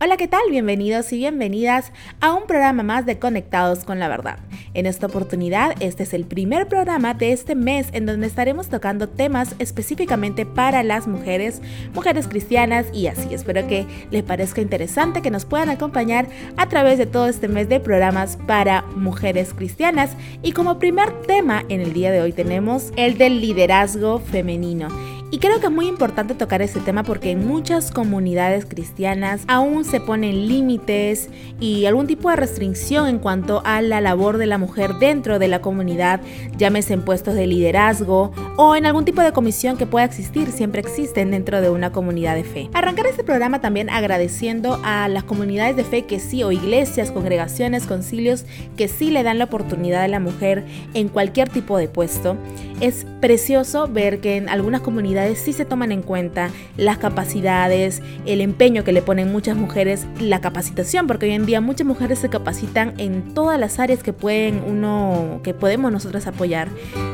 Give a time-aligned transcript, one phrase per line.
[0.00, 0.42] Hola, ¿qué tal?
[0.48, 1.90] Bienvenidos y bienvenidas
[2.20, 4.38] a un programa más de Conectados con la Verdad.
[4.72, 9.08] En esta oportunidad, este es el primer programa de este mes en donde estaremos tocando
[9.08, 11.60] temas específicamente para las mujeres,
[11.94, 13.34] mujeres cristianas y así.
[13.34, 17.68] Espero que les parezca interesante que nos puedan acompañar a través de todo este mes
[17.68, 20.12] de programas para mujeres cristianas.
[20.44, 25.17] Y como primer tema en el día de hoy tenemos el del liderazgo femenino.
[25.30, 29.84] Y creo que es muy importante tocar este tema porque en muchas comunidades cristianas aún
[29.84, 31.28] se ponen límites
[31.60, 35.48] y algún tipo de restricción en cuanto a la labor de la mujer dentro de
[35.48, 36.22] la comunidad,
[36.56, 40.80] llámese en puestos de liderazgo o en algún tipo de comisión que pueda existir, siempre
[40.80, 42.70] existen dentro de una comunidad de fe.
[42.72, 47.86] Arrancar este programa también agradeciendo a las comunidades de fe que sí, o iglesias, congregaciones,
[47.86, 48.46] concilios,
[48.78, 50.64] que sí le dan la oportunidad a la mujer
[50.94, 52.38] en cualquier tipo de puesto.
[52.80, 58.40] Es precioso ver que en algunas comunidades sí se toman en cuenta las capacidades, el
[58.40, 62.28] empeño que le ponen muchas mujeres, la capacitación, porque hoy en día muchas mujeres se
[62.28, 66.68] capacitan en todas las áreas que pueden uno, que podemos nosotros apoyar.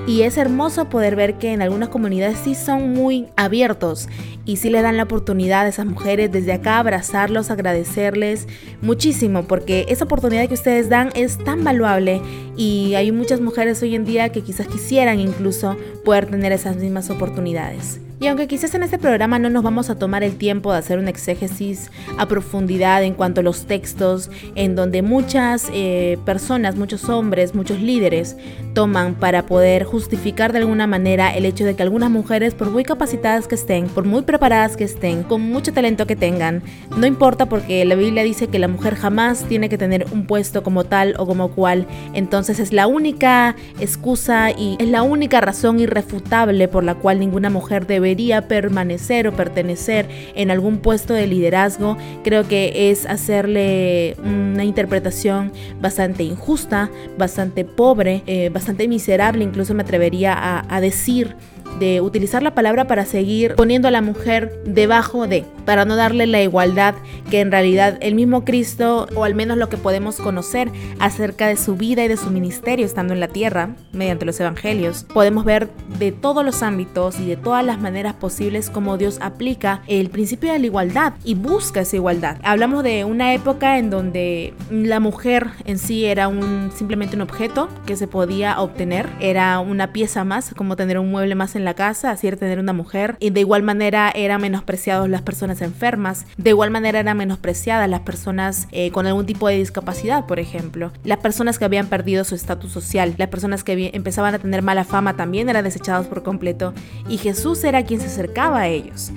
[0.07, 4.09] Y es hermoso poder ver que en algunas comunidades sí son muy abiertos
[4.45, 8.47] y sí le dan la oportunidad a esas mujeres desde acá abrazarlos, agradecerles
[8.83, 12.21] muchísimo, porque esa oportunidad que ustedes dan es tan valuable
[12.57, 17.11] y hay muchas mujeres hoy en día que quizás quisieran incluso poder tener esas mismas
[17.11, 18.01] oportunidades.
[18.25, 20.99] Y aunque quizás en este programa no nos vamos a tomar el tiempo de hacer
[20.99, 27.11] un exégesis a profundidad en cuanto a los textos, en donde muchas eh, personas, muchos
[27.11, 28.39] hombres, muchos líderes
[28.73, 32.83] toman para poder justificar de alguna manera el hecho de que algunas mujeres, por muy
[32.83, 36.63] capacitadas que estén, por muy preparadas que estén, con mucho talento que tengan,
[36.97, 40.63] no importa porque la Biblia dice que la mujer jamás tiene que tener un puesto
[40.63, 45.79] como tal o como cual, entonces es la única excusa y es la única razón
[45.79, 48.14] irrefutable por la cual ninguna mujer debe
[48.49, 56.23] permanecer o pertenecer en algún puesto de liderazgo, creo que es hacerle una interpretación bastante
[56.23, 61.37] injusta, bastante pobre, eh, bastante miserable, incluso me atrevería a, a decir
[61.79, 66.27] de utilizar la palabra para seguir poniendo a la mujer debajo de, para no darle
[66.27, 66.95] la igualdad
[67.31, 71.57] que en realidad el mismo Cristo, o al menos lo que podemos conocer acerca de
[71.57, 75.69] su vida y de su ministerio estando en la tierra, mediante los evangelios, podemos ver
[75.99, 80.53] de todos los ámbitos y de todas las maneras posibles cómo Dios aplica el principio
[80.53, 82.39] de la igualdad y busca esa igualdad.
[82.43, 87.69] Hablamos de una época en donde la mujer en sí era un, simplemente un objeto
[87.87, 91.75] que se podía obtener, era una pieza más, como tener un mueble más en la
[91.75, 93.17] casa, así era tener una mujer.
[93.21, 96.27] Y de igual manera eran menospreciados las personas enfermas.
[96.37, 100.93] De igual manera eran menospreciadas las personas eh, con algún tipo de discapacidad, por ejemplo.
[101.05, 104.85] Las personas que habían perdido su estatus social, las personas que empezaban a tener mala
[104.85, 106.75] fama también eran desechados por completo.
[107.09, 109.13] Y Jesús era quien se acercaba a ellos.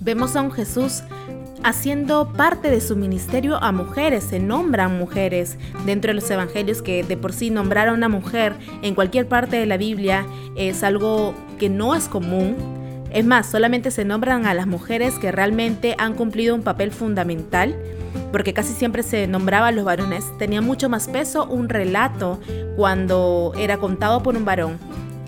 [0.00, 1.02] Vemos a un Jesús
[1.62, 7.02] haciendo parte de su ministerio a mujeres, se nombran mujeres dentro de los evangelios que
[7.02, 10.26] de por sí nombrar a una mujer en cualquier parte de la Biblia
[10.56, 12.56] es algo que no es común.
[13.12, 17.76] Es más, solamente se nombran a las mujeres que realmente han cumplido un papel fundamental,
[18.32, 20.24] porque casi siempre se nombraba a los varones.
[20.38, 22.40] Tenía mucho más peso un relato
[22.76, 24.78] cuando era contado por un varón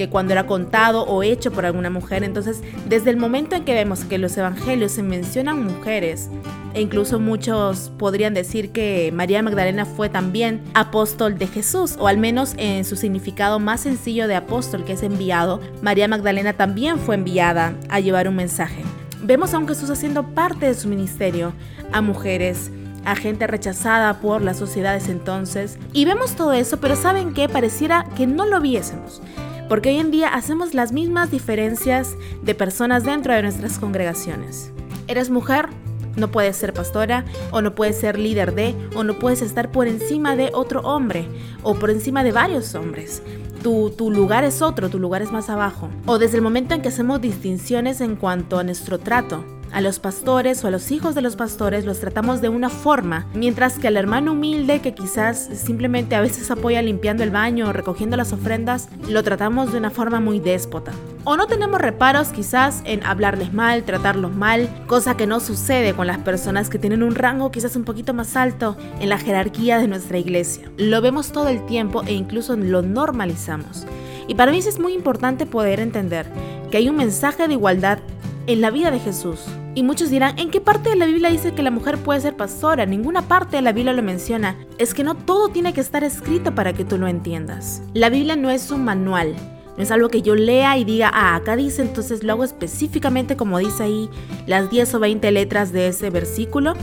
[0.03, 2.25] que cuando era contado o hecho por alguna mujer.
[2.25, 6.29] Entonces, desde el momento en que vemos que los evangelios se mencionan mujeres,
[6.75, 12.19] e incluso muchos podrían decir que María Magdalena fue también apóstol de Jesús, o al
[12.19, 17.15] menos en su significado más sencillo de apóstol, que es enviado, María Magdalena también fue
[17.15, 18.83] enviada a llevar un mensaje.
[19.23, 21.53] Vemos a un Jesús haciendo parte de su ministerio
[21.93, 22.73] a mujeres,
[23.05, 25.79] a gente rechazada por las sociedades entonces.
[25.93, 27.49] Y vemos todo eso, pero ¿saben qué?
[27.49, 29.23] Pareciera que no lo viésemos
[29.73, 34.71] porque hoy en día hacemos las mismas diferencias de personas dentro de nuestras congregaciones.
[35.09, 35.71] Eres mujer,
[36.15, 39.89] no puedes ser pastora, o no puedes ser líder de, o no puedes estar por
[39.89, 41.27] encima de otro hombre,
[41.63, 43.23] o por encima de varios hombres.
[43.63, 45.89] Tu, tu, lugar es otro, tu lugar es más abajo.
[46.05, 49.43] O desde el momento en que hacemos distinciones en cuanto a nuestro trato.
[49.73, 53.27] A los pastores o a los hijos de los pastores los tratamos de una forma,
[53.33, 57.73] mientras que al hermano humilde que quizás simplemente a veces apoya limpiando el baño o
[57.73, 60.93] recogiendo las ofrendas, lo tratamos de una forma muy déspota.
[61.25, 66.07] O no tenemos reparos quizás en hablarles mal, tratarlos mal, cosa que no sucede con
[66.07, 69.89] las personas que tienen un rango quizás un poquito más alto en la jerarquía de
[69.89, 70.71] nuestra iglesia.
[70.77, 73.87] Lo vemos todo el tiempo e incluso lo normalizamos.
[74.29, 76.27] Y para mí es muy importante poder entender
[76.71, 78.01] que hay un mensaje de igualdad
[78.47, 79.41] en la vida de Jesús.
[79.75, 82.37] Y muchos dirán, ¿en qué parte de la Biblia dice que la mujer puede ser
[82.37, 82.85] pastora?
[82.85, 84.55] Ninguna parte de la Biblia lo menciona.
[84.77, 87.83] Es que no todo tiene que estar escrito para que tú lo entiendas.
[87.95, 89.35] La Biblia no es un manual.
[89.79, 93.37] No es algo que yo lea y diga, ah, acá dice, entonces lo hago específicamente
[93.37, 94.11] como dice ahí
[94.47, 96.75] las 10 o 20 letras de ese versículo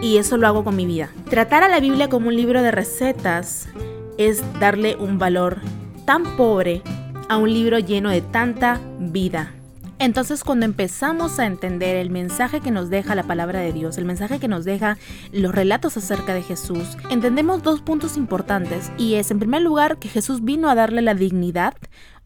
[0.00, 1.10] y eso lo hago con mi vida.
[1.28, 3.68] Tratar a la Biblia como un libro de recetas
[4.16, 5.58] es darle un valor
[6.06, 6.80] tan pobre
[7.28, 9.52] a un libro lleno de tanta vida.
[10.00, 14.06] Entonces cuando empezamos a entender el mensaje que nos deja la palabra de Dios, el
[14.06, 14.96] mensaje que nos deja
[15.30, 20.08] los relatos acerca de Jesús, entendemos dos puntos importantes y es en primer lugar que
[20.08, 21.74] Jesús vino a darle la dignidad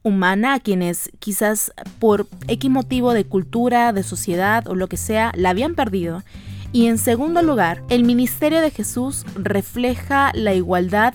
[0.05, 5.33] humana a quienes quizás por X motivo de cultura, de sociedad o lo que sea,
[5.35, 6.23] la habían perdido.
[6.71, 11.13] Y en segundo lugar, el ministerio de Jesús refleja la igualdad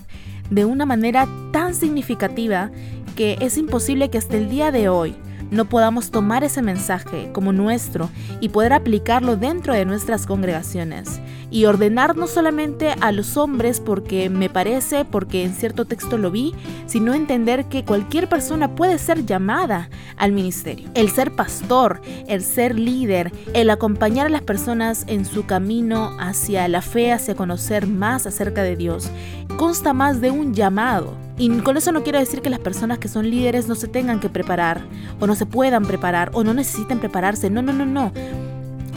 [0.49, 2.69] de una manera tan significativa
[3.15, 5.15] que es imposible que hasta el día de hoy
[5.51, 8.09] no podamos tomar ese mensaje como nuestro
[8.39, 11.19] y poder aplicarlo dentro de nuestras congregaciones
[11.51, 16.31] y ordenar no solamente a los hombres porque me parece, porque en cierto texto lo
[16.31, 16.53] vi,
[16.85, 20.89] sino entender que cualquier persona puede ser llamada al ministerio.
[20.93, 26.67] El ser pastor, el ser líder, el acompañar a las personas en su camino hacia
[26.67, 29.09] la fe, hacia conocer más acerca de Dios,
[29.57, 31.28] consta más de un llamado.
[31.39, 34.19] Y con eso no quiero decir que las personas que son líderes no se tengan
[34.19, 34.81] que preparar,
[35.21, 37.49] o no se puedan preparar, o no necesiten prepararse.
[37.49, 38.11] No, no, no, no.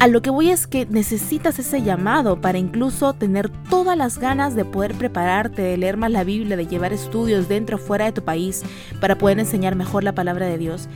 [0.01, 4.57] A lo que voy es que necesitas ese llamado para incluso tener todas las ganas
[4.57, 8.13] de poder prepararte, de leer más la Biblia, de llevar estudios dentro o fuera de
[8.13, 8.65] tu país
[9.01, 10.89] para poder enseñar mejor la palabra de Dios.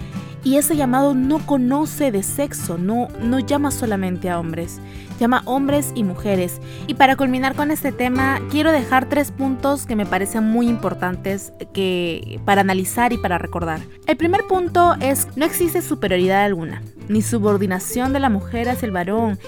[0.44, 4.80] Y ese llamado no conoce de sexo, no, no llama solamente a hombres,
[5.18, 6.60] llama hombres y mujeres.
[6.86, 11.52] Y para culminar con este tema, quiero dejar tres puntos que me parecen muy importantes
[11.72, 13.80] que, para analizar y para recordar.
[14.06, 18.92] El primer punto es, no existe superioridad alguna, ni subordinación de la mujer hacia el
[18.92, 19.38] varón.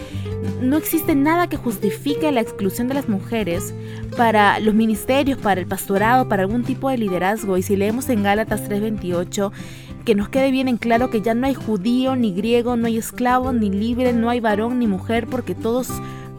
[0.60, 3.74] No existe nada que justifique la exclusión de las mujeres
[4.16, 7.56] para los ministerios, para el pastorado, para algún tipo de liderazgo.
[7.56, 9.52] Y si leemos en Gálatas 3:28,
[10.08, 12.96] que nos quede bien en claro que ya no hay judío ni griego, no hay
[12.96, 15.90] esclavo ni libre, no hay varón ni mujer, porque todos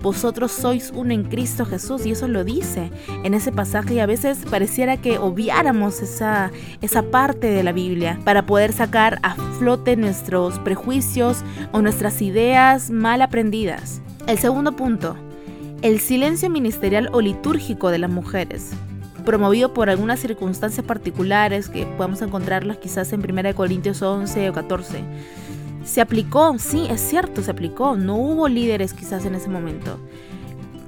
[0.02, 2.90] vosotros sois uno en Cristo Jesús y eso lo dice
[3.24, 6.50] en ese pasaje y a veces pareciera que obviáramos esa,
[6.82, 12.90] esa parte de la Biblia para poder sacar a flote nuestros prejuicios o nuestras ideas
[12.90, 14.02] mal aprendidas.
[14.26, 15.16] El segundo punto,
[15.84, 18.72] el silencio ministerial o litúrgico de las mujeres
[19.20, 25.04] promovido por algunas circunstancias particulares que podemos encontrarlas quizás en 1 Corintios 11 o 14.
[25.84, 27.96] Se aplicó, sí, es cierto, se aplicó.
[27.96, 30.00] No hubo líderes quizás en ese momento.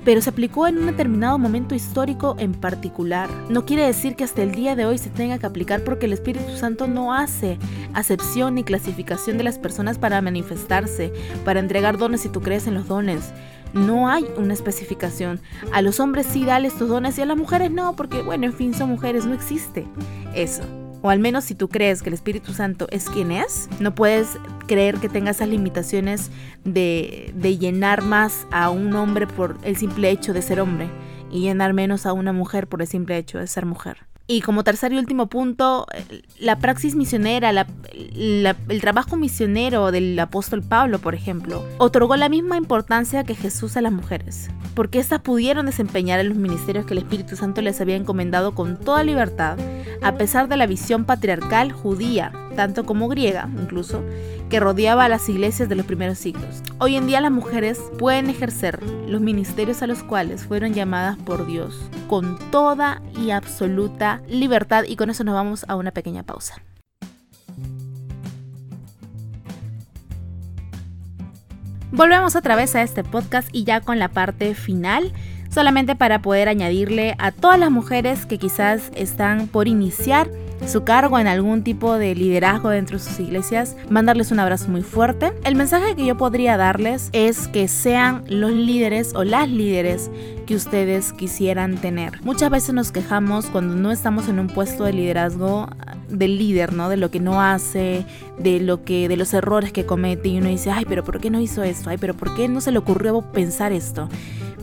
[0.03, 3.29] Pero se aplicó en un determinado momento histórico en particular.
[3.49, 6.13] No quiere decir que hasta el día de hoy se tenga que aplicar porque el
[6.13, 7.59] Espíritu Santo no hace
[7.93, 11.13] acepción ni clasificación de las personas para manifestarse,
[11.45, 13.31] para entregar dones si tú crees en los dones.
[13.73, 15.39] No hay una especificación.
[15.71, 18.53] A los hombres sí dale estos dones y a las mujeres no, porque bueno, en
[18.53, 19.85] fin, son mujeres, no existe
[20.35, 20.63] eso.
[21.01, 24.37] O al menos si tú crees que el Espíritu Santo es quien es, no puedes
[24.67, 26.29] creer que tenga esas limitaciones
[26.63, 30.89] de, de llenar más a un hombre por el simple hecho de ser hombre
[31.31, 34.10] y llenar menos a una mujer por el simple hecho de ser mujer.
[34.31, 35.85] Y como tercer y último punto,
[36.39, 43.25] la praxis misionera, el trabajo misionero del apóstol Pablo, por ejemplo, otorgó la misma importancia
[43.25, 44.49] que Jesús a las mujeres,
[44.81, 48.79] porque éstas pudieron desempeñar en los ministerios que el Espíritu Santo les había encomendado con
[48.79, 49.59] toda libertad,
[50.01, 54.03] a pesar de la visión patriarcal judía, tanto como griega incluso,
[54.49, 56.63] que rodeaba a las iglesias de los primeros siglos.
[56.79, 61.45] Hoy en día las mujeres pueden ejercer los ministerios a los cuales fueron llamadas por
[61.45, 66.55] Dios con toda y absoluta libertad y con eso nos vamos a una pequeña pausa.
[71.91, 75.11] Volvemos otra vez a este podcast y ya con la parte final,
[75.49, 80.29] solamente para poder añadirle a todas las mujeres que quizás están por iniciar
[80.67, 84.83] su cargo en algún tipo de liderazgo dentro de sus iglesias, mandarles un abrazo muy
[84.83, 85.33] fuerte.
[85.43, 90.09] El mensaje que yo podría darles es que sean los líderes o las líderes
[90.45, 92.21] que ustedes quisieran tener.
[92.23, 95.67] Muchas veces nos quejamos cuando no estamos en un puesto de liderazgo
[96.11, 96.89] del líder, ¿no?
[96.89, 98.05] De lo que no hace,
[98.37, 101.29] de lo que de los errores que comete y uno dice, "Ay, pero ¿por qué
[101.29, 101.89] no hizo esto?
[101.89, 104.09] Ay, pero ¿por qué no se le ocurrió pensar esto?"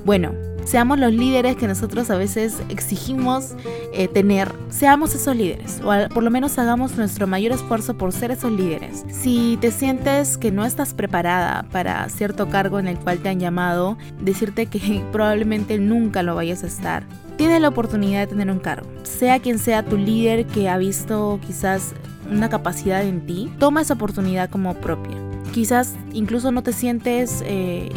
[0.05, 0.33] Bueno,
[0.69, 3.55] seamos los líderes que nosotros a veces exigimos
[3.93, 8.31] eh, tener, seamos esos líderes, o por lo menos hagamos nuestro mayor esfuerzo por ser
[8.31, 9.05] esos líderes.
[9.11, 13.40] Si te sientes que no estás preparada para cierto cargo en el cual te han
[13.40, 17.05] llamado, decirte que probablemente nunca lo vayas a estar.
[17.38, 18.88] Tienes la oportunidad de tener un cargo.
[19.04, 21.95] Sea quien sea tu líder que ha visto quizás
[22.28, 25.16] una capacidad en ti, toma esa oportunidad como propia.
[25.54, 27.42] Quizás incluso no te sientes...
[27.47, 27.90] Eh,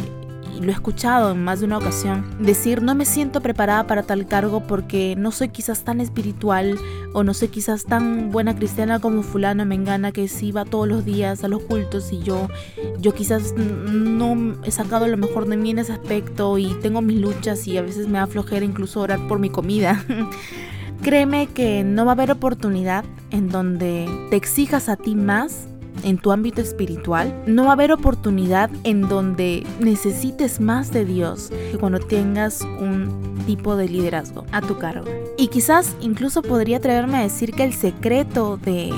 [0.60, 4.26] lo he escuchado en más de una ocasión, decir no me siento preparada para tal
[4.26, 6.78] cargo porque no soy quizás tan espiritual
[7.12, 11.04] o no soy quizás tan buena cristiana como fulano mengana que sí va todos los
[11.04, 12.48] días a los cultos y yo,
[13.00, 17.20] yo quizás no he sacado lo mejor de mí en ese aspecto y tengo mis
[17.20, 20.04] luchas y a veces me da flojera incluso orar por mi comida.
[21.02, 25.66] Créeme que no va a haber oportunidad en donde te exijas a ti más
[26.02, 31.50] en tu ámbito espiritual, no va a haber oportunidad en donde necesites más de Dios
[31.70, 35.06] que cuando tengas un tipo de liderazgo a tu cargo.
[35.38, 38.92] Y quizás incluso podría atreverme a decir que el secreto de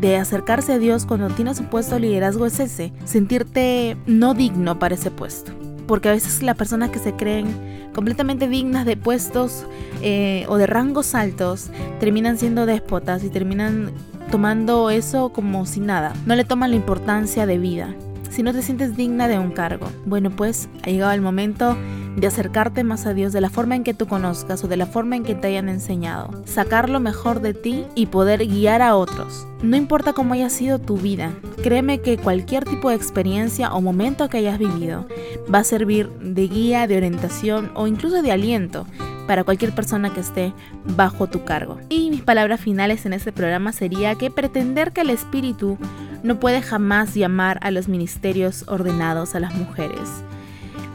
[0.00, 4.78] de acercarse a Dios cuando tienes un puesto de liderazgo es ese, sentirte no digno
[4.78, 5.52] para ese puesto.
[5.86, 9.66] Porque a veces las personas que se creen completamente dignas de puestos
[10.02, 13.92] eh, o de rangos altos terminan siendo déspotas y terminan
[14.30, 16.12] tomando eso como si nada.
[16.26, 17.94] No le toman la importancia de vida.
[18.30, 21.76] Si no te sientes digna de un cargo, bueno pues ha llegado el momento
[22.16, 24.86] de acercarte más a Dios de la forma en que tú conozcas o de la
[24.86, 28.94] forma en que te hayan enseñado, sacar lo mejor de ti y poder guiar a
[28.94, 29.46] otros.
[29.62, 31.32] No importa cómo haya sido tu vida,
[31.62, 35.06] créeme que cualquier tipo de experiencia o momento que hayas vivido
[35.52, 38.86] va a servir de guía, de orientación o incluso de aliento
[39.30, 40.52] para cualquier persona que esté
[40.96, 41.78] bajo tu cargo.
[41.88, 45.78] Y mis palabras finales en este programa sería que pretender que el espíritu
[46.24, 50.24] no puede jamás llamar a los ministerios ordenados a las mujeres.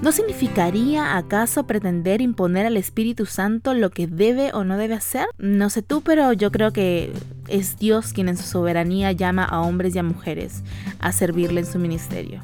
[0.02, 5.28] ¿No significaría acaso pretender imponer al Espíritu Santo lo que debe o no debe hacer?
[5.38, 7.14] No sé tú, pero yo creo que
[7.48, 10.62] es Dios quien en su soberanía llama a hombres y a mujeres
[11.00, 12.44] a servirle en su ministerio.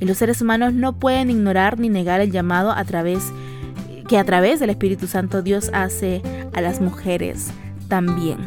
[0.00, 3.32] Y los seres humanos no pueden ignorar ni negar el llamado a través
[4.08, 6.22] que a través del Espíritu Santo Dios hace
[6.52, 7.52] a las mujeres
[7.88, 8.38] también.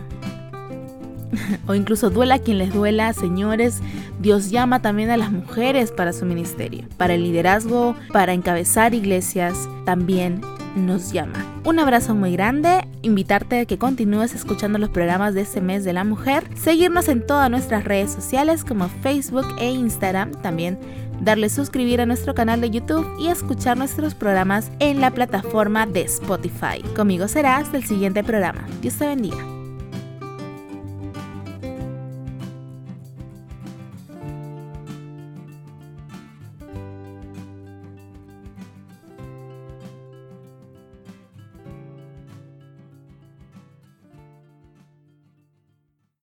[1.67, 3.79] o incluso duela quien les duela, señores,
[4.19, 9.69] Dios llama también a las mujeres para su ministerio, para el liderazgo, para encabezar iglesias,
[9.85, 10.41] también
[10.75, 11.45] nos llama.
[11.63, 15.93] Un abrazo muy grande, invitarte a que continúes escuchando los programas de este mes de
[15.93, 20.79] la mujer, seguirnos en todas nuestras redes sociales como Facebook e Instagram, también
[21.21, 26.01] darle suscribir a nuestro canal de YouTube y escuchar nuestros programas en la plataforma de
[26.01, 26.81] Spotify.
[26.95, 28.65] Conmigo será hasta el siguiente programa.
[28.81, 29.50] Dios te bendiga.